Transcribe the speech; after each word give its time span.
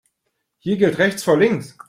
Hier 0.57 0.77
gilt 0.77 0.97
rechts 0.97 1.23
vor 1.23 1.37
links. 1.37 1.77